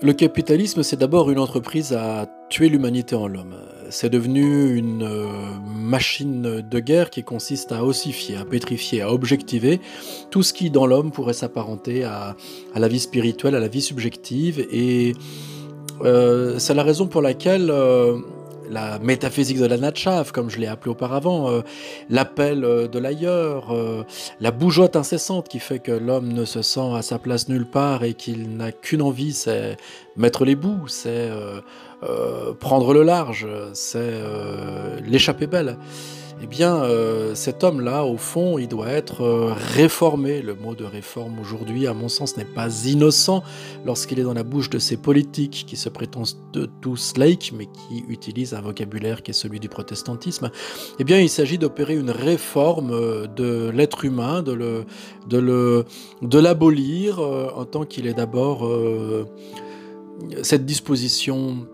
Le 0.00 0.12
capitalisme, 0.12 0.84
c'est 0.84 0.96
d'abord 0.96 1.28
une 1.28 1.40
entreprise 1.40 1.92
à 1.92 2.26
tuer 2.50 2.68
l'humanité 2.68 3.16
en 3.16 3.26
l'homme. 3.26 3.56
C'est 3.90 4.08
devenu 4.08 4.76
une 4.76 5.02
euh, 5.02 5.26
machine 5.74 6.60
de 6.60 6.78
guerre 6.78 7.10
qui 7.10 7.24
consiste 7.24 7.72
à 7.72 7.84
ossifier, 7.84 8.36
à 8.36 8.44
pétrifier, 8.44 9.02
à 9.02 9.12
objectiver 9.12 9.80
tout 10.30 10.44
ce 10.44 10.52
qui 10.52 10.70
dans 10.70 10.86
l'homme 10.86 11.10
pourrait 11.10 11.32
s'apparenter 11.32 12.04
à, 12.04 12.36
la 12.76 12.86
vie 12.86 13.00
spirituelle, 13.00 13.56
à 13.56 13.60
la 13.60 13.66
vie 13.66 13.82
subjective. 13.82 14.64
Et 14.70 15.14
euh, 16.04 16.60
c'est 16.60 16.74
la 16.74 16.84
raison 16.84 17.08
pour 17.08 17.20
laquelle 17.20 17.68
euh, 17.68 18.18
la 18.70 18.98
métaphysique 18.98 19.58
de 19.58 19.66
la 19.66 19.76
Natchav, 19.76 20.32
comme 20.32 20.50
je 20.50 20.58
l'ai 20.58 20.66
appelé 20.66 20.90
auparavant, 20.90 21.50
euh, 21.50 21.60
l'appel 22.10 22.64
euh, 22.64 22.88
de 22.88 22.98
l'ailleurs, 22.98 23.74
euh, 23.74 24.04
la 24.40 24.50
bougeotte 24.50 24.96
incessante 24.96 25.48
qui 25.48 25.58
fait 25.58 25.78
que 25.78 25.92
l'homme 25.92 26.32
ne 26.32 26.44
se 26.44 26.62
sent 26.62 26.94
à 26.94 27.02
sa 27.02 27.18
place 27.18 27.48
nulle 27.48 27.66
part 27.66 28.04
et 28.04 28.14
qu'il 28.14 28.56
n'a 28.56 28.72
qu'une 28.72 29.02
envie, 29.02 29.32
c'est 29.32 29.76
mettre 30.16 30.44
les 30.44 30.54
bouts, 30.54 30.88
c'est 30.88 31.30
prendre 32.60 32.92
le 32.92 33.02
large, 33.02 33.46
c'est 33.72 34.14
l'échapper 35.04 35.46
belle 35.46 35.76
eh 36.40 36.46
bien, 36.46 36.76
euh, 36.76 37.34
cet 37.34 37.64
homme-là, 37.64 38.04
au 38.04 38.16
fond, 38.16 38.58
il 38.58 38.68
doit 38.68 38.88
être 38.88 39.22
euh, 39.22 39.52
réformé. 39.74 40.40
Le 40.40 40.54
mot 40.54 40.76
de 40.76 40.84
réforme 40.84 41.40
aujourd'hui, 41.40 41.86
à 41.88 41.94
mon 41.94 42.08
sens, 42.08 42.36
n'est 42.36 42.44
pas 42.44 42.68
innocent 42.86 43.42
lorsqu'il 43.84 44.20
est 44.20 44.22
dans 44.22 44.34
la 44.34 44.44
bouche 44.44 44.70
de 44.70 44.78
ces 44.78 44.96
politiques 44.96 45.64
qui 45.66 45.76
se 45.76 45.88
prétendent 45.88 46.28
de 46.52 46.68
tous 46.80 47.16
laïcs, 47.16 47.52
mais 47.56 47.66
qui 47.66 48.04
utilisent 48.08 48.54
un 48.54 48.60
vocabulaire 48.60 49.22
qui 49.22 49.32
est 49.32 49.34
celui 49.34 49.58
du 49.58 49.68
protestantisme. 49.68 50.50
Eh 51.00 51.04
bien, 51.04 51.18
il 51.18 51.28
s'agit 51.28 51.58
d'opérer 51.58 51.96
une 51.96 52.10
réforme 52.10 52.92
euh, 52.92 53.26
de 53.26 53.70
l'être 53.70 54.04
humain, 54.04 54.42
de 54.42 56.38
l'abolir 56.38 57.18
en 57.20 57.64
tant 57.64 57.84
qu'il 57.84 58.06
est 58.06 58.14
d'abord 58.14 58.68
cette 60.42 60.64
disposition 60.64 61.66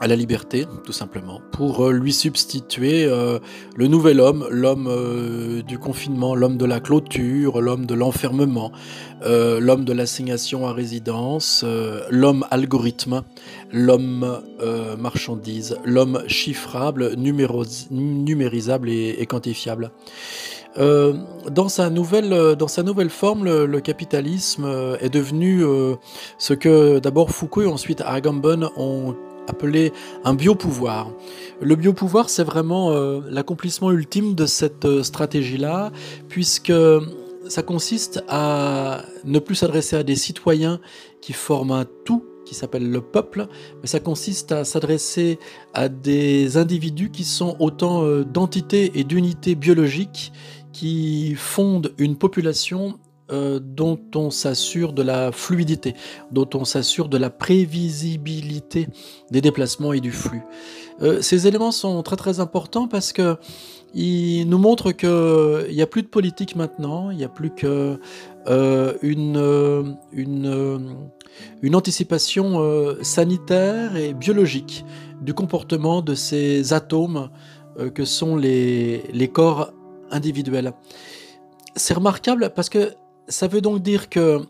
à 0.00 0.06
la 0.06 0.16
liberté, 0.16 0.66
tout 0.84 0.92
simplement, 0.92 1.40
pour 1.52 1.86
euh, 1.86 1.92
lui 1.92 2.12
substituer 2.12 3.04
euh, 3.04 3.38
le 3.76 3.86
nouvel 3.86 4.20
homme, 4.20 4.46
l'homme 4.50 4.88
euh, 4.88 5.62
du 5.62 5.78
confinement, 5.78 6.34
l'homme 6.34 6.58
de 6.58 6.66
la 6.66 6.80
clôture, 6.80 7.62
l'homme 7.62 7.86
de 7.86 7.94
l'enfermement, 7.94 8.72
l'homme 9.24 9.84
de 9.84 9.92
l'assignation 9.94 10.66
à 10.66 10.72
résidence, 10.72 11.64
l'homme 12.10 12.44
algorithme, 12.50 13.22
l'homme 13.72 14.40
marchandise, 14.98 15.78
l'homme 15.84 16.22
chiffrable, 16.26 17.14
numérisable 17.16 18.90
et, 18.90 19.26
quantifiable. 19.26 19.90
dans, 20.76 21.68
sa 21.68 21.88
nouvelle, 21.88 22.56
dans 22.56 22.68
sa 22.68 22.82
nouvelle 22.82 23.10
forme, 23.10 23.44
le, 23.44 23.80
capitalisme 23.80 24.66
est 25.00 25.10
devenu 25.10 25.64
ce 26.38 26.52
que 26.52 26.98
d'abord 26.98 27.30
Foucault 27.30 27.62
et 27.62 27.66
ensuite 27.66 28.02
Agamben 28.02 28.68
ont 28.76 29.16
appelé 29.48 29.92
un 30.24 30.34
biopouvoir. 30.34 31.10
Le 31.60 31.76
biopouvoir, 31.76 32.28
c'est 32.28 32.44
vraiment 32.44 32.90
euh, 32.90 33.20
l'accomplissement 33.28 33.90
ultime 33.90 34.34
de 34.34 34.46
cette 34.46 34.84
euh, 34.84 35.02
stratégie-là, 35.02 35.92
puisque 36.28 36.72
ça 37.48 37.62
consiste 37.62 38.22
à 38.28 39.02
ne 39.24 39.38
plus 39.38 39.54
s'adresser 39.54 39.96
à 39.96 40.02
des 40.02 40.16
citoyens 40.16 40.80
qui 41.20 41.32
forment 41.32 41.72
un 41.72 41.86
tout 42.04 42.24
qui 42.44 42.54
s'appelle 42.54 42.88
le 42.88 43.00
peuple, 43.00 43.48
mais 43.82 43.88
ça 43.88 44.00
consiste 44.00 44.52
à 44.52 44.64
s'adresser 44.64 45.38
à 45.74 45.88
des 45.88 46.56
individus 46.56 47.10
qui 47.10 47.24
sont 47.24 47.56
autant 47.58 48.04
euh, 48.04 48.24
d'entités 48.24 48.92
et 48.94 49.04
d'unités 49.04 49.54
biologiques 49.54 50.32
qui 50.72 51.34
fondent 51.34 51.92
une 51.98 52.16
population 52.16 52.98
euh, 53.32 53.58
dont 53.60 53.98
on 54.14 54.30
s'assure 54.30 54.92
de 54.92 55.02
la 55.02 55.32
fluidité, 55.32 55.94
dont 56.30 56.48
on 56.54 56.64
s'assure 56.64 57.08
de 57.08 57.16
la 57.16 57.28
prévisibilité 57.28 58.86
des 59.32 59.40
déplacements 59.40 59.92
et 59.92 59.98
du 59.98 60.12
flux. 60.12 60.42
Euh, 61.02 61.20
ces 61.22 61.48
éléments 61.48 61.72
sont 61.72 62.00
très 62.04 62.14
très 62.14 62.38
importants 62.38 62.86
parce 62.86 63.12
que 63.12 63.36
ils 63.94 64.44
nous 64.48 64.58
montrent 64.58 64.92
qu'il 64.92 65.74
n'y 65.74 65.82
a 65.82 65.88
plus 65.88 66.02
de 66.02 66.06
politique 66.06 66.54
maintenant, 66.54 67.10
il 67.10 67.16
n'y 67.16 67.24
a 67.24 67.28
plus 67.28 67.50
que 67.50 67.98
euh, 68.46 68.94
une, 69.02 69.36
anticipation 71.74 72.94
sanitaire 73.02 73.96
et 73.96 74.14
biologique 74.14 74.84
du 75.20 75.34
comportement 75.34 76.00
de 76.00 76.14
ces 76.14 76.72
atomes 76.72 77.30
que 77.92 78.04
sont 78.04 78.36
les, 78.36 79.02
les 79.12 79.26
corps 79.26 79.72
individuels. 80.12 80.72
C'est 81.74 81.94
remarquable 81.94 82.52
parce 82.54 82.68
que 82.68 82.92
ça 83.28 83.48
veut 83.48 83.60
donc 83.60 83.82
dire 83.82 84.08
que 84.08 84.40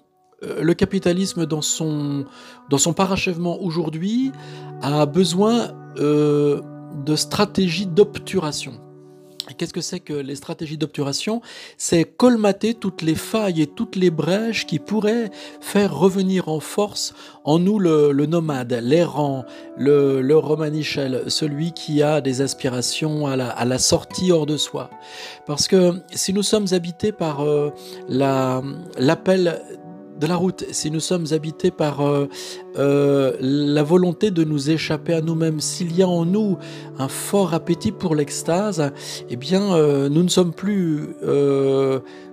euh, 0.42 0.62
le 0.62 0.75
capitalisme 0.75 1.47
dans 1.47 1.62
son, 1.62 2.26
dans 2.69 2.78
son 2.78 2.92
parachèvement 2.92 3.60
aujourd'hui 3.62 4.32
a 4.82 5.06
besoin 5.06 5.72
euh, 5.98 6.60
de 7.04 7.16
stratégies 7.16 7.86
d'obturation. 7.86 8.75
Qu'est-ce 9.54 9.72
que 9.72 9.80
c'est 9.80 10.00
que 10.00 10.12
les 10.12 10.34
stratégies 10.34 10.78
d'obturation? 10.78 11.40
C'est 11.78 12.04
colmater 12.04 12.74
toutes 12.74 13.02
les 13.02 13.14
failles 13.14 13.62
et 13.62 13.66
toutes 13.66 13.96
les 13.96 14.10
brèches 14.10 14.66
qui 14.66 14.78
pourraient 14.78 15.30
faire 15.60 15.96
revenir 15.96 16.48
en 16.48 16.60
force 16.60 17.14
en 17.44 17.58
nous 17.58 17.78
le, 17.78 18.12
nomade, 18.26 18.72
l'errant, 18.82 19.44
le, 19.76 20.20
le 20.20 20.36
romanichel, 20.36 21.24
celui 21.28 21.72
qui 21.72 22.02
a 22.02 22.20
des 22.20 22.40
aspirations 22.40 23.26
à 23.26 23.36
la, 23.36 23.78
sortie 23.78 24.32
hors 24.32 24.46
de 24.46 24.56
soi. 24.56 24.90
Parce 25.46 25.68
que 25.68 26.00
si 26.10 26.32
nous 26.32 26.42
sommes 26.42 26.66
habités 26.72 27.12
par 27.12 27.42
euh, 27.42 27.70
l'appel 28.08 29.60
de 30.19 30.27
la 30.27 30.37
route, 30.37 30.65
si 30.71 30.91
nous 30.91 31.00
sommes 31.00 31.27
habités 31.32 31.71
par 31.71 32.00
euh, 32.00 32.28
euh, 32.78 33.37
la 33.41 33.82
volonté 33.82 34.31
de 34.31 34.44
nous 34.44 34.71
échapper 34.71 35.12
à 35.12 35.21
nous-mêmes, 35.21 35.60
s'il 35.60 35.97
y 35.97 36.03
a 36.03 36.09
en 36.09 36.25
nous 36.25 36.59
un 36.99 37.09
fort 37.09 37.54
appétit 37.54 37.93
pour 37.93 38.15
l'extase, 38.15 38.93
eh 39.28 39.37
bien, 39.37 39.75
euh, 39.75 40.09
nous 40.09 40.22
ne 40.22 40.28
sommes 40.28 40.53
plus 40.53 41.15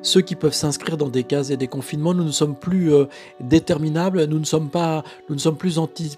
ceux 0.01 0.21
qui 0.21 0.35
peuvent 0.35 0.53
s'inscrire 0.53 0.97
dans 0.97 1.09
des 1.09 1.23
cases 1.23 1.49
et 1.49 1.57
des 1.57 1.67
confinements, 1.67 2.13
nous 2.13 2.25
ne 2.25 2.31
sommes 2.31 2.55
plus 2.55 2.91
déterminables, 3.39 4.25
nous 4.25 4.39
ne 4.39 4.45
sommes 4.45 4.69
pas, 4.69 5.03
nous 5.29 5.35
ne 5.35 5.39
sommes 5.39 5.57
plus 5.57 5.77
anti 5.77 6.17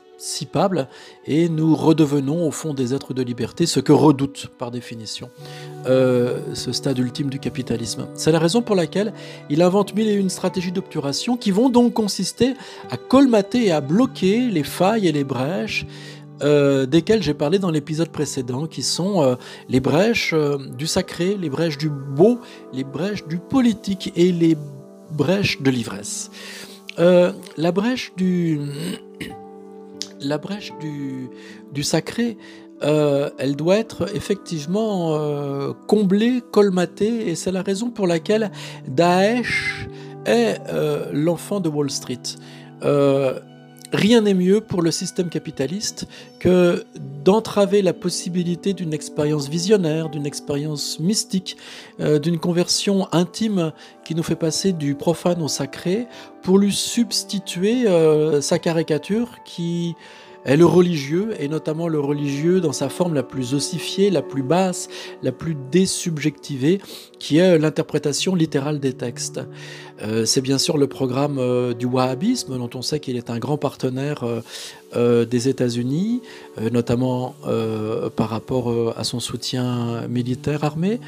et 1.28 1.50
nous 1.50 1.76
redevenons 1.76 2.48
au 2.48 2.52
fond 2.52 2.74
des 2.74 2.94
êtres 2.94 3.14
de 3.14 3.22
liberté, 3.22 3.66
ce 3.66 3.80
que 3.80 3.92
redoute 3.92 4.48
par 4.58 4.72
définition 4.72 5.30
euh, 5.86 6.40
ce 6.54 6.72
stade 6.72 6.98
ultime 6.98 7.30
du 7.30 7.40
capitalisme. 7.40 8.08
C'est 8.16 8.32
la 8.32 8.40
raison 8.40 8.62
pour 8.62 8.76
laquelle 8.76 9.14
il 9.50 9.62
invente 9.62 9.96
mille 9.96 10.08
et 10.08 10.14
une 10.14 10.30
stratégies 10.30 10.72
d'obturation 10.72 11.38
qui 11.38 11.52
vont 11.52 11.70
donc 11.70 11.94
consister 11.94 12.54
à 12.90 12.98
colmater 12.98 13.68
et 13.68 13.72
à 13.72 13.82
bloquer 13.82 14.50
les 14.50 14.64
failles 14.64 15.08
et 15.08 15.12
les 15.12 15.24
brèches 15.24 15.86
euh, 16.44 16.86
desquelles 16.86 17.24
j'ai 17.24 17.34
parlé 17.34 17.60
dans 17.60 17.72
l'épisode 17.72 18.10
précédent, 18.10 18.68
qui 18.68 18.84
sont 18.84 19.24
euh, 19.24 19.36
les 19.70 19.80
brèches 19.80 20.34
du 20.78 20.86
sacré, 20.86 21.38
les 21.40 21.50
brèches 21.50 21.78
du 21.78 21.90
beau, 21.90 22.40
les 22.74 22.84
brèches 22.84 23.26
du 23.26 23.38
politique 23.38 24.12
et 24.16 24.32
les 24.32 24.58
brèches 25.12 25.62
de 25.62 25.70
l'ivresse. 25.70 26.32
la 26.98 27.72
brèche 27.72 28.14
du 28.18 28.60
la 30.26 30.38
brèche 30.38 30.74
du, 30.80 31.84
sacré, 31.84 32.38
euh, 32.84 33.30
elle 33.38 33.56
doit 33.56 33.78
être 33.78 34.14
effectivement 34.16 35.16
euh, 35.16 35.74
comblée, 35.88 36.42
colmatée, 36.52 37.30
et 37.30 37.36
c'est 37.36 37.52
la 37.52 37.62
raison 37.62 37.90
pour 37.90 38.08
laquelle 38.08 38.52
Daesh 38.88 39.88
est 40.26 40.60
euh, 40.70 41.10
l'enfant 41.14 41.60
de 41.60 41.70
Wall 41.70 41.90
Street. 41.90 42.22
Rien 43.94 44.22
n'est 44.22 44.34
mieux 44.34 44.60
pour 44.60 44.82
le 44.82 44.92
système 44.92 45.30
capitaliste 45.30 46.06
que 46.40 46.84
d'entraver 47.24 47.82
la 47.82 47.94
possibilité 47.94 48.74
d'une 48.74 48.94
expérience 48.94 49.48
visionnaire, 49.48 50.10
d'une 50.10 50.26
expérience 50.26 51.00
mystique, 51.00 51.56
d'une 52.00 52.40
conversion 52.40 53.08
intime 53.14 53.72
qui 54.04 54.14
nous 54.14 54.24
fait 54.24 54.36
passer 54.36 54.74
du 54.74 54.96
profane 54.96 55.42
au 55.42 55.48
sacré, 55.48 56.08
pour 56.42 56.58
lui 56.58 56.74
substituer 56.74 57.86
sa 58.42 58.60
caricature 58.60 59.38
qui 59.46 59.96
est 60.46 60.58
le 60.58 60.66
religieux, 60.66 61.34
et 61.40 61.48
notamment 61.48 61.88
le 61.88 62.00
religieux 62.00 62.62
dans 62.62 62.72
sa 62.72 62.90
forme 62.90 63.14
la 63.14 63.24
plus 63.24 63.54
ossifiée, 63.54 64.10
la 64.10 64.22
plus 64.22 64.44
basse, 64.44 64.88
la 65.24 65.32
plus 65.32 65.58
désubjectivée, 65.72 66.80
qui 67.20 67.38
est 67.38 67.58
l'interprétation 67.58 68.36
littérale 68.36 68.80
des 68.80 68.94
textes. 68.94 69.42
Euh, 70.02 70.26
c'est 70.26 70.42
bien 70.42 70.58
sûr 70.58 70.78
le 70.78 70.88
programme 70.88 71.38
euh, 71.40 71.74
du 71.74 71.86
wahhabisme, 71.86 72.58
dont 72.58 72.70
on 72.76 72.82
sait 72.82 73.00
qu'il 73.00 73.18
est 73.18 73.30
un 73.30 73.40
grand 73.40 73.58
partenaire 73.58 74.24
euh, 74.96 75.26
des 75.26 75.50
États-Unis, 75.50 76.22
notamment 76.72 77.36
par 78.16 78.30
rapport 78.30 78.94
à 78.98 79.04
son 79.04 79.20
soutien 79.20 80.08
militaire 80.08 80.64
armé. 80.64 81.00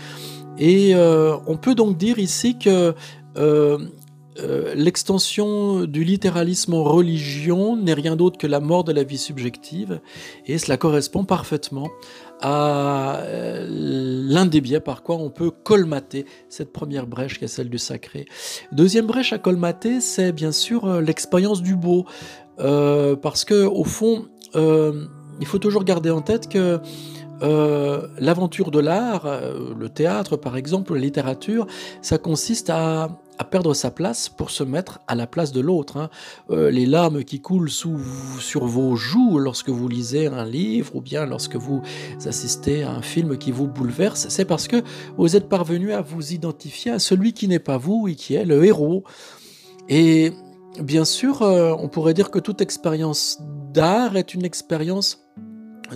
Et 0.59 0.93
on 0.95 1.57
peut 1.57 1.75
donc 1.75 1.97
dire 1.97 2.19
ici 2.19 2.57
que 2.59 2.93
l'extension 4.75 5.85
du 5.85 6.03
littéralisme 6.03 6.73
en 6.73 6.83
religion 6.83 7.75
n'est 7.75 7.93
rien 7.93 8.15
d'autre 8.15 8.37
que 8.37 8.47
la 8.47 8.59
mort 8.59 8.83
de 8.83 8.91
la 8.91 9.03
vie 9.03 9.17
subjective, 9.17 9.99
et 10.45 10.57
cela 10.57 10.77
correspond 10.77 11.25
parfaitement 11.25 11.89
à 12.41 13.23
l'un 13.67 14.45
des 14.45 14.61
biais 14.61 14.79
par 14.79 15.01
quoi 15.01 15.15
on 15.15 15.29
peut 15.29 15.49
colmater 15.49 16.25
cette 16.49 16.71
première 16.71 17.07
brèche 17.07 17.39
qui 17.39 17.45
est 17.45 17.47
celle 17.47 17.69
du 17.69 17.79
sacré. 17.79 18.25
Deuxième 18.71 19.07
brèche 19.07 19.33
à 19.33 19.39
colmater, 19.39 20.01
c'est 20.01 20.31
bien 20.31 20.51
sûr 20.51 21.01
l'expérience 21.01 21.61
du 21.61 21.75
beau, 21.75 22.05
parce 22.57 23.43
que 23.43 23.65
au 23.65 23.83
fond, 23.83 24.27
il 24.55 25.45
faut 25.45 25.59
toujours 25.59 25.83
garder 25.83 26.09
en 26.11 26.21
tête 26.21 26.47
que 26.49 26.79
euh, 27.43 28.07
l'aventure 28.17 28.71
de 28.71 28.79
l'art, 28.79 29.25
euh, 29.25 29.73
le 29.77 29.89
théâtre 29.89 30.37
par 30.37 30.57
exemple, 30.57 30.93
la 30.93 30.99
littérature, 30.99 31.67
ça 32.01 32.17
consiste 32.17 32.69
à, 32.69 33.09
perdre 33.43 33.73
sa 33.73 33.91
place 33.91 34.29
pour 34.29 34.51
se 34.51 34.63
mettre 34.63 34.99
à 35.07 35.15
la 35.15 35.27
place 35.27 35.51
de 35.51 35.61
l'autre. 35.61 35.97
Hein. 35.97 36.09
Euh, 36.49 36.71
les 36.71 36.85
larmes 36.85 37.23
qui 37.23 37.41
coulent 37.41 37.69
sur 37.69 38.65
vos 38.65 38.95
joues 38.95 39.39
lorsque 39.39 39.69
vous 39.69 39.87
lisez 39.87 40.27
un 40.27 40.45
livre 40.45 40.95
ou 40.95 41.01
bien 41.01 41.25
lorsque 41.25 41.55
vous 41.55 41.81
assistez 42.25 42.83
à 42.83 42.91
un 42.91 43.01
film 43.01 43.37
qui 43.37 43.51
vous 43.51 43.67
bouleverse, 43.67 44.27
c'est 44.29 44.45
parce 44.45 44.67
que 44.67 44.83
vous 45.17 45.35
êtes 45.35 45.49
parvenu 45.49 45.93
à 45.93 46.01
vous 46.01 46.33
identifier 46.33 46.91
à 46.91 46.99
celui 46.99 47.33
qui 47.33 47.47
n'est 47.47 47.59
pas 47.59 47.77
vous 47.77 48.07
et 48.07 48.15
qui 48.15 48.35
est 48.35 48.45
le 48.45 48.65
héros. 48.65 49.03
Et 49.89 50.33
bien 50.81 51.05
sûr, 51.05 51.41
on 51.41 51.87
pourrait 51.87 52.13
dire 52.13 52.31
que 52.31 52.39
toute 52.39 52.61
expérience 52.61 53.39
d'art 53.73 54.17
est 54.17 54.33
une 54.33 54.45
expérience 54.45 55.27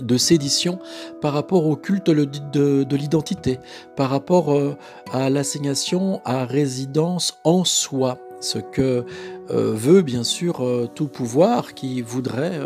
de 0.00 0.16
sédition 0.16 0.78
par 1.20 1.32
rapport 1.32 1.66
au 1.66 1.76
culte 1.76 2.10
de, 2.10 2.96
l'identité, 2.96 3.58
par 3.96 4.10
rapport 4.10 4.52
euh, 4.52 4.76
à 5.12 5.30
l'assignation 5.30 6.20
à 6.24 6.44
résidence 6.44 7.38
en 7.44 7.64
soi, 7.64 8.18
ce 8.40 8.58
que 8.58 9.04
euh, 9.50 9.72
veut 9.74 10.02
bien 10.02 10.24
sûr 10.24 10.64
euh, 10.64 10.88
tout 10.92 11.06
pouvoir 11.06 11.74
qui 11.74 12.02
voudrait 12.02 12.58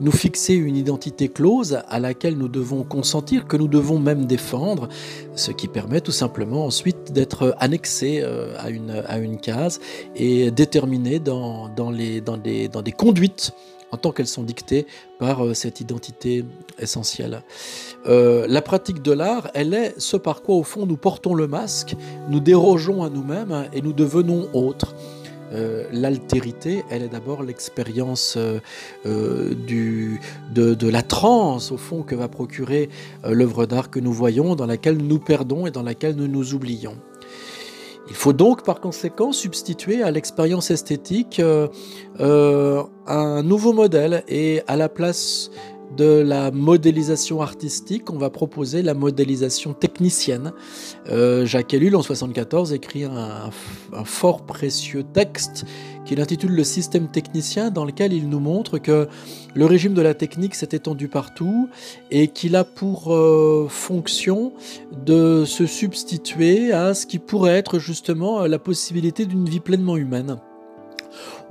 nous 0.00 0.10
fixer 0.10 0.54
une 0.54 0.76
identité 0.76 1.28
close 1.28 1.78
à 1.88 2.00
laquelle 2.00 2.36
nous 2.36 2.48
devons 2.48 2.82
consentir, 2.82 3.46
que 3.46 3.56
nous 3.56 3.68
devons 3.68 3.98
même 3.98 4.26
défendre, 4.26 4.88
ce 5.34 5.52
qui 5.52 5.68
permet 5.68 6.00
tout 6.00 6.12
simplement 6.12 6.66
ensuite 6.66 7.12
d'être 7.12 7.54
annexé 7.58 8.22
à, 8.58 8.70
une, 8.70 9.02
à 9.06 9.18
une 9.18 9.38
case 9.38 9.80
et 10.16 10.50
déterminé 10.50 11.18
dans, 11.18 11.68
dans, 11.68 11.90
les, 11.90 12.20
dans, 12.20 12.36
dans 12.36 12.82
des 12.82 12.92
conduites 12.92 13.52
en 13.92 13.98
tant 13.98 14.10
qu'elles 14.10 14.26
sont 14.26 14.42
dictées 14.42 14.86
par 15.18 15.44
euh, 15.44 15.54
cette 15.54 15.80
identité 15.80 16.44
essentielle. 16.78 17.42
Euh, 18.06 18.46
la 18.48 18.62
pratique 18.62 19.02
de 19.02 19.12
l'art, 19.12 19.50
elle 19.54 19.74
est 19.74 19.94
ce 19.98 20.16
par 20.16 20.42
quoi 20.42 20.56
au 20.56 20.62
fond 20.62 20.86
nous 20.86 20.96
portons 20.96 21.34
le 21.34 21.46
masque, 21.46 21.94
nous 22.28 22.40
dérogeons 22.40 23.04
à 23.04 23.10
nous-mêmes 23.10 23.68
et 23.72 23.82
nous 23.82 23.92
devenons 23.92 24.48
autres. 24.54 24.94
Euh, 25.52 25.86
l'altérité, 25.92 26.82
elle 26.90 27.02
est 27.02 27.08
d'abord 27.08 27.42
l'expérience 27.42 28.38
de, 29.04 30.88
la 30.88 31.02
transe, 31.02 31.70
au 31.70 31.76
fond, 31.76 32.02
que 32.02 32.14
va 32.14 32.28
procurer 32.28 32.88
l'œuvre 33.22 33.66
d'art 33.66 33.90
que 33.90 34.00
nous 34.00 34.14
voyons, 34.14 34.56
dans 34.56 34.64
laquelle 34.64 34.96
nous 34.96 35.06
nous 35.06 35.18
perdons 35.18 35.66
et 35.66 35.70
dans 35.70 35.82
laquelle 35.82 36.16
nous 36.16 36.28
nous 36.28 36.54
oublions. 36.54 36.96
Il 38.08 38.14
faut 38.14 38.32
donc 38.32 38.64
par 38.64 38.80
conséquent 38.80 39.32
substituer 39.32 40.02
à 40.02 40.10
l'expérience 40.10 40.70
esthétique 40.70 41.38
euh, 41.40 41.68
euh, 42.20 42.82
un 43.06 43.42
nouveau 43.42 43.72
modèle 43.72 44.24
et 44.28 44.62
à 44.66 44.76
la 44.76 44.88
place 44.88 45.50
de 45.96 46.20
la 46.20 46.50
modélisation 46.50 47.42
artistique, 47.42 48.10
on 48.10 48.18
va 48.18 48.30
proposer 48.30 48.82
la 48.82 48.94
modélisation 48.94 49.72
technicienne. 49.74 50.52
Euh, 51.10 51.44
Jacques 51.46 51.74
Ellul, 51.74 51.96
en 51.96 52.02
74, 52.02 52.72
écrit 52.72 53.04
un, 53.04 53.50
fort 54.04 54.42
précieux 54.42 55.02
texte 55.02 55.64
qu'il 56.04 56.20
intitule 56.20 56.52
Le 56.52 56.64
système 56.64 57.08
technicien, 57.08 57.70
dans 57.70 57.84
lequel 57.84 58.12
il 58.12 58.28
nous 58.28 58.40
montre 58.40 58.78
que 58.78 59.08
le 59.54 59.66
régime 59.66 59.94
de 59.94 60.02
la 60.02 60.14
technique 60.14 60.54
s'est 60.54 60.70
étendu 60.72 61.08
partout 61.08 61.68
et 62.10 62.28
qu'il 62.28 62.56
a 62.56 62.64
pour 62.64 63.14
euh, 63.14 63.66
fonction 63.68 64.52
de 65.04 65.44
se 65.44 65.66
substituer 65.66 66.72
à 66.72 66.94
ce 66.94 67.06
qui 67.06 67.18
pourrait 67.18 67.56
être 67.56 67.78
justement 67.78 68.46
la 68.46 68.58
possibilité 68.58 69.26
d'une 69.26 69.48
vie 69.48 69.60
pleinement 69.60 69.96
humaine. 69.96 70.38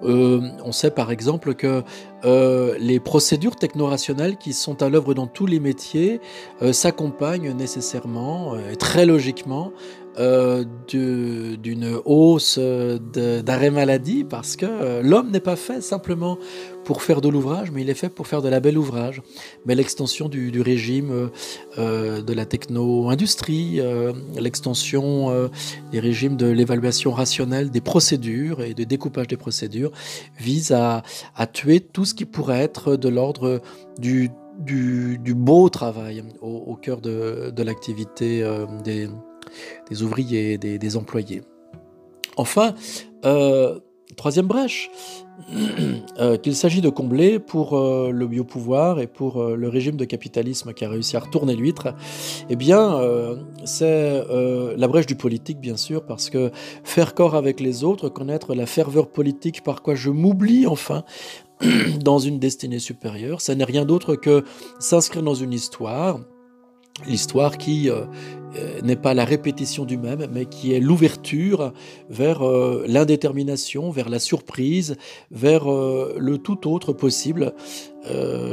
Euh, 0.04 0.42
on 0.64 0.72
sait 0.72 0.92
par 0.92 1.12
exemple 1.12 1.54
que 1.54 1.84
euh, 2.26 2.76
les 2.80 3.00
procédures 3.00 3.56
technorationnelles 3.56 4.38
qui 4.38 4.54
sont 4.54 4.82
à 4.82 4.90
l'œuvre 4.90 5.14
dans 5.14 5.28
tous 5.28 5.46
les 5.46 5.60
métiers 5.60 6.22
euh, 6.62 6.74
s'accompagnent 6.74 7.52
nécessairement, 7.52 8.56
et 8.72 8.76
très 8.76 9.06
logiquement, 9.06 9.72
d'une 10.18 12.00
hausse 12.06 12.60
d'arrêt 12.60 13.72
maladie 13.72 14.24
parce 14.24 14.56
que 14.56 15.02
l'homme 15.02 15.32
n'est 15.32 15.40
pas 15.40 15.56
fait 15.56 15.82
simplement 15.82 16.38
pour 16.84 17.04
faire 17.04 17.22
de 17.22 17.30
l'ouvrage, 17.30 17.72
mais 17.72 17.82
il 17.82 17.90
est 17.90 17.96
fait 17.96 18.10
pour 18.10 18.28
faire 18.28 18.42
de 18.42 18.50
la 18.50 18.60
belle 18.60 18.78
ouvrage. 18.78 19.22
Mais 19.66 19.76
l'extension 19.76 20.30
du, 20.30 20.62
régime 20.62 21.30
euh, 21.78 22.22
de 22.22 22.34
la 22.34 22.46
techno-industrie, 22.46 23.80
euh, 23.80 24.14
l'extension 24.38 25.30
euh, 25.30 25.48
des 25.92 26.00
régimes 26.00 26.38
de 26.38 26.48
l'évaluation 26.48 27.12
rationnelle 27.12 27.70
des 27.72 27.82
procédures 27.82 28.62
et 28.62 28.74
de 28.74 28.84
découpage 28.84 29.28
des 29.28 29.38
procédures 29.38 29.92
vise 30.40 30.72
à, 30.72 31.04
tuer 31.54 31.80
tout 31.80 32.06
ce 32.06 32.14
qui 32.14 32.26
pourrait 32.26 32.62
être 32.62 32.96
de 32.96 33.10
l'ordre 33.10 33.62
du, 34.00 34.30
du, 34.60 35.34
beau 35.36 35.70
travail 35.70 36.24
au, 36.42 36.76
cœur 36.76 37.02
de, 37.02 37.64
l'activité 37.64 38.44
des, 38.84 39.10
ouvriers 40.02 40.54
et 40.54 40.58
des, 40.58 40.78
des 40.78 40.98
employés. 40.98 41.42
Enfin, 42.38 42.76
troisième 44.16 44.48
brèche, 44.48 44.90
euh, 46.20 46.38
qu'il 46.38 46.56
s'agit 46.56 46.82
de 46.82 46.90
combler 46.90 47.40
pour 47.40 47.78
euh, 47.78 48.12
le 48.12 48.28
biopouvoir 48.28 49.00
et 49.00 49.08
pour 49.08 49.42
euh, 49.42 49.56
le 49.56 49.68
régime 49.70 49.96
de 49.96 50.06
capitalisme 50.06 50.74
qui 50.74 50.86
a 50.86 50.90
réussi 50.90 51.18
à 51.18 51.20
retourner 51.20 51.56
l'huître, 51.56 51.94
eh 52.50 52.56
bien, 52.56 53.00
c'est 53.66 54.24
la 54.78 54.88
brèche 54.88 55.06
du 55.06 55.16
politique, 55.16 55.60
bien 55.60 55.78
sûr, 55.78 56.06
parce 56.06 56.30
que 56.30 56.52
faire 56.84 57.14
corps 57.14 57.36
avec 57.36 57.60
les 57.60 57.84
autres, 57.84 58.10
connaître 58.10 58.54
la 58.56 58.66
ferveur 58.66 59.08
politique 59.10 59.64
par 59.64 59.82
quoi 59.82 59.96
je 59.96 60.10
m'oublie 60.10 60.68
enfin 60.68 61.04
dans 62.00 62.20
une 62.20 62.40
destinée 62.40 62.80
supérieure, 62.80 63.42
ça 63.42 63.56
n'est 63.56 63.64
rien 63.64 63.86
d'autre 63.86 64.16
que 64.16 64.44
s'inscrire 64.80 65.24
dans 65.24 65.36
une 65.36 65.54
histoire, 65.54 66.20
l'histoire 67.06 67.58
qui 67.58 67.90
euh, 68.58 68.82
n'est 68.82 68.98
pas 68.98 69.14
la 69.14 69.24
répétition 69.24 69.86
du 69.86 69.98
même, 69.98 70.28
mais 70.34 70.46
qui 70.46 70.74
est 70.74 70.82
l'ouverture 70.82 71.72
vers 72.10 72.46
euh, 72.46 72.84
l'indétermination, 72.88 73.92
vers 73.92 74.10
la 74.10 74.20
surprise, 74.20 74.98
vers 75.32 75.72
euh, 75.72 76.18
le 76.18 76.38
tout 76.38 76.70
autre 76.70 76.92
possible, 76.92 77.54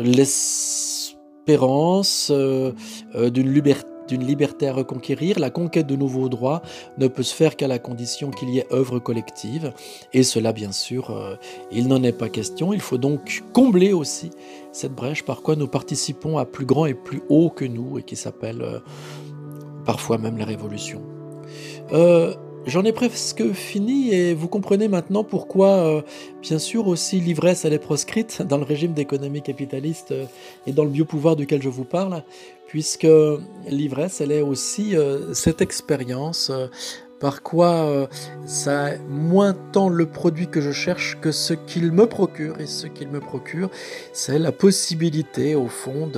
l'espérance 0.03 2.31
d'une 2.31 3.53
liberté 3.53 3.89
d'une 4.09 4.25
liberté 4.25 4.69
à 4.69 4.73
reconquérir, 4.73 5.39
la 5.39 5.51
conquête 5.51 5.87
de 5.87 5.97
nouveaux 5.97 6.29
droits 6.29 6.63
ne 6.99 7.07
peut 7.07 7.23
se 7.23 7.35
faire 7.35 7.57
qu'à 7.57 7.69
la 7.69 7.79
condition 7.79 8.31
qu'il 8.31 8.51
y 8.51 8.59
ait 8.59 8.67
œuvre 8.73 8.99
collective. 8.99 9.73
Et 10.13 10.23
cela, 10.23 10.53
bien 10.53 10.73
sûr, 10.73 11.39
il 11.71 11.89
n'en 11.89 12.03
est 12.03 12.13
pas 12.13 12.29
question. 12.29 12.73
Il 12.73 12.81
faut 12.81 12.99
donc 12.99 13.45
combler 13.53 13.93
aussi 13.93 14.31
cette 14.73 14.95
brèche 14.95 15.25
par 15.25 15.43
quoi 15.43 15.57
nous 15.57 15.69
participons 15.69 16.39
à 16.39 16.45
plus 16.45 16.67
grand 16.67 16.87
et 16.87 16.95
plus 16.95 17.23
haut 17.29 17.51
que 17.51 17.65
nous 17.65 17.99
et 17.99 18.03
qui 18.03 18.17
s'appelle 18.17 18.83
parfois 19.85 20.19
même 20.19 20.37
la 20.37 20.45
révolution. 20.45 21.03
Euh, 21.93 22.35
j'en 22.69 22.85
ai 22.85 22.93
presque 22.93 23.53
fini 23.53 24.13
et 24.13 24.35
vous 24.35 24.49
comprenez 24.49 24.89
maintenant 24.89 25.25
pourquoi, 25.25 25.69
euh, 25.69 26.03
bien 26.43 26.59
sûr, 26.59 26.87
aussi 26.87 27.21
l'ivresse 27.21 27.65
elle 27.65 27.73
est 27.73 27.79
proscrite 27.79 28.43
dans 28.49 28.59
le 28.59 28.65
régime 28.65 28.93
d'économie 28.93 29.43
capitaliste 29.43 30.13
euh, 30.13 30.27
et 30.67 30.73
dans 30.73 30.85
le 30.85 30.91
biopouvoir 30.91 31.37
duquel 31.37 31.63
je 31.63 31.69
vous 31.69 31.85
parle, 31.85 32.23
puisque 32.67 33.09
l'ivresse 33.69 34.21
elle 34.21 34.33
est 34.33 34.43
aussi 34.43 34.95
cette 35.33 35.63
expérience 35.63 36.53
par 37.19 37.43
quoi 37.43 38.09
ça 38.45 38.91
moins 39.09 39.55
tant 39.73 39.89
le 39.89 40.05
produit 40.05 40.49
que 40.49 40.61
je 40.61 40.71
cherche 40.71 41.19
que 41.21 41.33
ce 41.33 41.55
qu'il 41.55 41.93
me 41.93 42.07
procure. 42.07 42.61
Et 42.61 42.67
ce 42.67 42.87
qu'il 42.87 43.09
me 43.09 43.21
procure, 43.21 43.71
c'est 44.13 44.39
la 44.39 44.53
possibilité, 44.53 45.55
au 45.55 45.69
fond, 45.69 46.11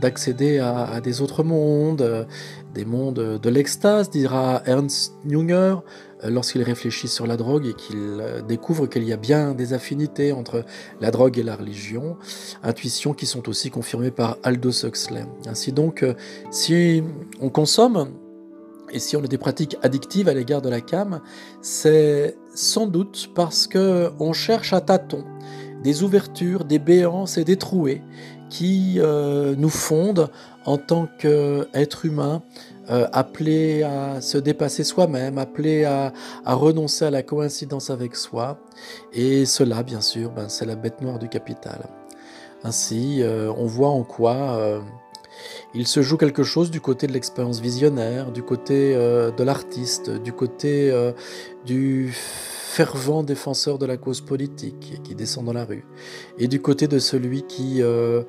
d'accéder 0.00 0.58
à, 0.58 0.86
à, 0.86 1.00
des 1.00 1.22
autres 1.22 1.44
mondes, 1.44 2.26
des 2.74 2.84
mondes 2.84 3.38
de 3.40 3.50
l'extase, 3.50 4.10
dira 4.10 4.62
Ernst 4.66 5.14
Junger, 5.26 5.76
euh, 6.24 6.30
lorsqu'il 6.30 6.62
réfléchit 6.62 7.08
sur 7.08 7.26
la 7.26 7.36
drogue 7.36 7.66
et 7.66 7.74
qu'il 7.74 7.96
euh, 7.96 8.42
découvre 8.42 8.86
qu'il 8.86 9.04
y 9.04 9.12
a 9.12 9.16
bien 9.16 9.54
des 9.54 9.72
affinités 9.72 10.32
entre 10.32 10.64
la 11.00 11.10
drogue 11.10 11.38
et 11.38 11.42
la 11.42 11.56
religion, 11.56 12.16
intuitions 12.62 13.14
qui 13.14 13.26
sont 13.26 13.48
aussi 13.48 13.70
confirmées 13.70 14.10
par 14.10 14.36
Aldous 14.42 14.84
Huxley. 14.84 15.24
Ainsi 15.46 15.72
donc, 15.72 16.02
euh, 16.02 16.14
si 16.50 17.02
on 17.40 17.48
consomme 17.48 18.12
et 18.92 18.98
si 18.98 19.16
on 19.16 19.24
a 19.24 19.28
des 19.28 19.38
pratiques 19.38 19.76
addictives 19.82 20.28
à 20.28 20.34
l'égard 20.34 20.62
de 20.62 20.68
la 20.68 20.80
cam, 20.80 21.20
c'est 21.62 22.36
sans 22.54 22.86
doute 22.86 23.30
parce 23.34 23.66
que 23.66 24.10
on 24.18 24.32
cherche 24.32 24.72
à 24.72 24.80
tâtons 24.80 25.24
des 25.82 26.02
ouvertures, 26.02 26.64
des 26.64 26.78
béances 26.78 27.38
et 27.38 27.44
des 27.44 27.56
trouées 27.56 28.02
qui 28.50 28.98
nous 29.00 29.70
fondent 29.70 30.28
en 30.64 30.76
tant 30.76 31.06
qu'être 31.18 32.04
humain, 32.04 32.42
euh, 32.90 33.06
appelé 33.12 33.82
à 33.84 34.20
se 34.20 34.36
dépasser 34.36 34.82
soi-même, 34.82 35.38
appelé 35.38 35.84
à, 35.84 36.12
renoncer 36.44 37.04
à 37.04 37.10
la 37.10 37.22
coïncidence 37.22 37.88
avec 37.88 38.16
soi. 38.16 38.58
Et 39.12 39.46
cela, 39.46 39.82
bien 39.82 40.00
sûr, 40.00 40.30
ben, 40.30 40.48
c'est 40.48 40.66
la 40.66 40.74
bête 40.74 41.00
noire 41.00 41.18
du 41.18 41.28
capital. 41.28 41.86
Ainsi, 42.64 43.22
euh, 43.22 43.52
on 43.56 43.66
voit 43.66 43.90
en 43.90 44.02
quoi 44.02 44.34
euh, 44.34 44.80
il 45.72 45.86
se 45.86 46.02
joue 46.02 46.16
quelque 46.16 46.42
chose 46.42 46.70
du 46.70 46.80
côté 46.80 47.06
de 47.06 47.12
l'expérience 47.12 47.60
visionnaire, 47.60 48.32
du 48.32 48.42
côté 48.42 48.94
de 48.94 49.42
l'artiste, 49.42 50.10
du 50.10 50.32
côté 50.34 50.92
du 51.64 52.12
fervent 52.70 53.24
défenseur 53.24 53.78
de 53.78 53.86
la 53.86 53.96
cause 53.96 54.20
politique 54.20 55.00
qui 55.02 55.16
descend 55.16 55.44
dans 55.44 55.52
la 55.52 55.64
rue, 55.64 55.84
et 56.38 56.46
du 56.46 56.62
côté 56.62 56.86
de 56.86 57.00
celui 57.00 57.42
qui, 57.42 57.82
euh, 57.82 58.22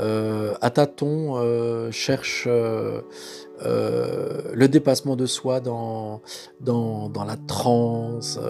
euh, 0.00 0.54
à 0.60 0.70
tâtons, 0.70 1.36
euh, 1.36 1.92
cherche 1.92 2.48
le 2.48 3.04
dépassement 4.66 5.14
de 5.14 5.24
soi 5.24 5.60
dans, 5.60 6.20
la 6.64 7.36
transe 7.46 8.40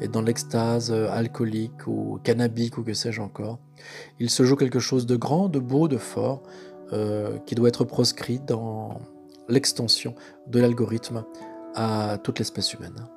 et 0.00 0.06
dans 0.06 0.22
l'extase 0.22 0.92
alcoolique 0.92 1.88
ou 1.88 2.20
cannabique 2.22 2.78
ou 2.78 2.84
que 2.84 2.94
sais-je 2.94 3.20
encore. 3.20 3.58
Il 4.20 4.30
se 4.30 4.44
joue 4.44 4.54
quelque 4.54 4.78
chose 4.78 5.06
de 5.06 5.16
grand, 5.16 5.48
de 5.48 5.58
beau, 5.58 5.88
de 5.88 5.98
fort, 5.98 6.44
qui 7.46 7.56
doit 7.56 7.68
être 7.68 7.84
proscrit 7.84 8.38
dans 8.38 9.00
l'extension 9.48 10.14
de 10.46 10.60
l'algorithme 10.60 11.24
à 11.74 12.18
toute 12.22 12.38
l'espèce 12.38 12.74
humaine. 12.74 13.08